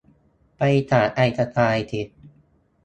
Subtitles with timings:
[0.57, 0.61] ไป
[0.91, 2.01] ถามไอน์สไตน์สิ